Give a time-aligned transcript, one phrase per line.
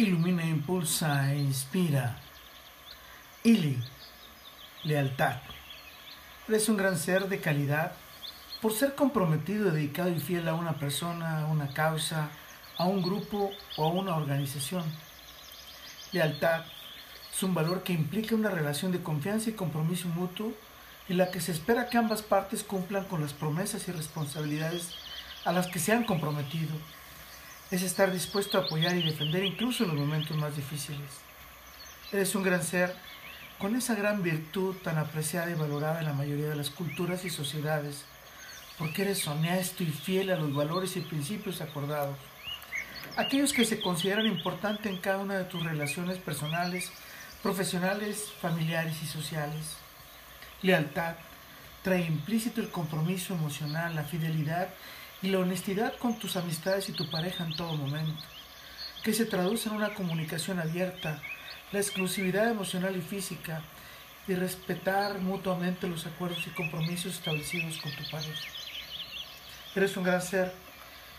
[0.00, 2.16] ilumina, impulsa e inspira.
[3.44, 3.78] Ili,
[4.84, 5.36] lealtad.
[6.48, 7.92] Eres un gran ser de calidad
[8.62, 12.30] por ser comprometido, dedicado y fiel a una persona, a una causa,
[12.78, 14.84] a un grupo o a una organización.
[16.12, 16.64] Lealtad
[17.32, 20.52] es un valor que implica una relación de confianza y compromiso mutuo
[21.08, 24.94] en la que se espera que ambas partes cumplan con las promesas y responsabilidades
[25.44, 26.74] a las que se han comprometido
[27.70, 31.10] es estar dispuesto a apoyar y defender incluso en los momentos más difíciles.
[32.12, 32.94] Eres un gran ser
[33.58, 37.30] con esa gran virtud tan apreciada y valorada en la mayoría de las culturas y
[37.30, 38.04] sociedades,
[38.78, 42.16] porque eres honesto y fiel a los valores y principios acordados,
[43.16, 46.90] aquellos que se consideran importantes en cada una de tus relaciones personales,
[47.42, 49.76] profesionales, familiares y sociales.
[50.62, 51.14] Lealtad
[51.82, 54.68] trae implícito el compromiso emocional, la fidelidad
[55.22, 58.22] y la honestidad con tus amistades y tu pareja en todo momento,
[59.02, 61.20] que se traduce en una comunicación abierta,
[61.72, 63.62] la exclusividad emocional y física
[64.26, 68.48] y respetar mutuamente los acuerdos y compromisos establecidos con tu pareja.
[69.74, 70.52] Eres un gran ser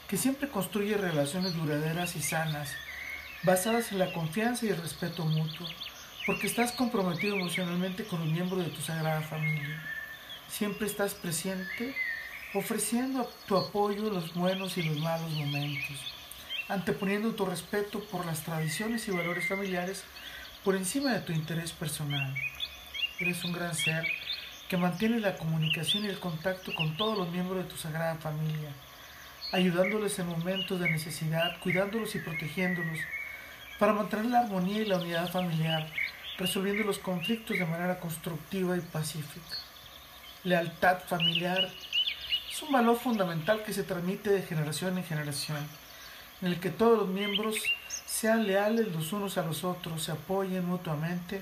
[0.07, 2.69] que siempre construye relaciones duraderas y sanas,
[3.43, 5.67] basadas en la confianza y el respeto mutuo,
[6.25, 9.81] porque estás comprometido emocionalmente con un miembro de tu sagrada familia.
[10.49, 11.95] Siempre estás presente
[12.53, 15.97] ofreciendo tu apoyo en los buenos y los malos momentos,
[16.67, 20.03] anteponiendo tu respeto por las tradiciones y valores familiares
[20.63, 22.35] por encima de tu interés personal.
[23.19, 24.05] Eres un gran ser
[24.67, 28.73] que mantiene la comunicación y el contacto con todos los miembros de tu sagrada familia,
[29.53, 32.99] ayudándoles en momentos de necesidad, cuidándolos y protegiéndolos,
[33.79, 35.87] para mantener la armonía y la unidad familiar,
[36.37, 39.57] resolviendo los conflictos de manera constructiva y pacífica.
[40.43, 41.69] Lealtad familiar
[42.61, 45.57] es un valor fundamental que se transmite de generación en generación,
[46.41, 47.55] en el que todos los miembros
[48.05, 51.41] sean leales los unos a los otros, se apoyen mutuamente,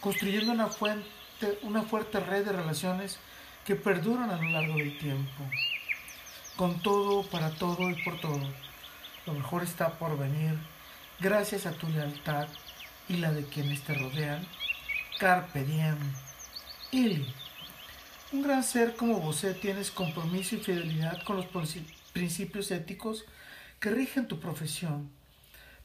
[0.00, 3.18] construyendo una, fuerte red de relaciones
[3.64, 5.42] que perduran a lo largo del tiempo.
[6.56, 8.40] Con todo, para todo y por todo,
[9.26, 10.58] lo mejor está por venir,
[11.18, 12.46] gracias a tu lealtad
[13.08, 14.46] y la de quienes te rodean.
[15.18, 15.98] Carpe diem.
[16.90, 17.47] Ili.
[18.30, 21.46] Un gran ser como vos tienes compromiso y fidelidad con los
[22.12, 23.24] principios éticos
[23.80, 25.08] que rigen tu profesión,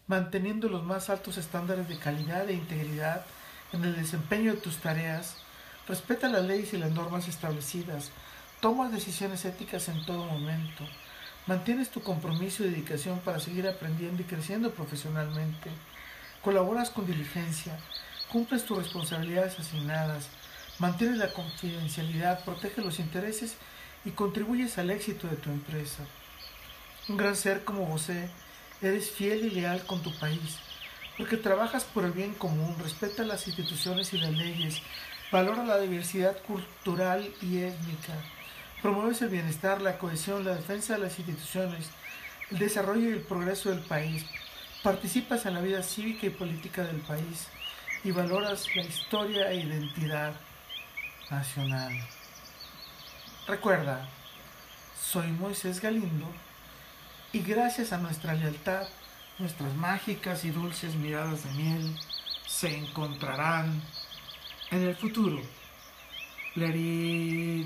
[0.08, 3.26] manteniendo los más altos estándares de calidad e integridad
[3.72, 5.38] en el desempeño de tus tareas,
[5.88, 8.12] respeta las leyes y las normas establecidas,
[8.60, 10.84] tomas decisiones éticas en todo momento,
[11.48, 15.70] mantienes tu compromiso y dedicación para seguir aprendiendo y creciendo profesionalmente,
[16.42, 17.80] colaboras con diligencia,
[18.30, 20.28] cumples tus responsabilidades asignadas,
[20.80, 23.56] Mantienes la confidencialidad, protege los intereses
[24.06, 26.04] y contribuyes al éxito de tu empresa.
[27.08, 28.30] Un gran ser como José,
[28.82, 30.58] eres fiel y leal con tu país,
[31.18, 34.82] porque trabajas por el bien común, respeta las instituciones y las leyes,
[35.32, 38.14] valora la diversidad cultural y étnica,
[38.82, 41.90] promueves el bienestar, la cohesión, la defensa de las instituciones,
[42.50, 44.26] el desarrollo y el progreso del país,
[44.82, 47.48] participas en la vida cívica y política del país
[48.04, 50.34] y valoras la historia e identidad
[53.48, 54.08] Recuerda,
[55.00, 56.28] soy Moisés Galindo
[57.32, 58.88] y gracias a nuestra lealtad,
[59.40, 62.00] nuestras mágicas y dulces miradas de miel
[62.48, 63.82] se encontrarán
[64.72, 65.42] en el futuro.
[66.56, 67.66] Let.